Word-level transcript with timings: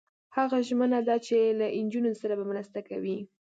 هغه 0.35 0.57
ژمنه 0.67 0.99
ده 1.07 1.15
چې 1.25 1.37
له 1.59 1.65
نجونو 1.85 2.11
سره 2.21 2.33
به 2.39 2.45
مرسته 2.51 2.79
کوي. 2.89 3.17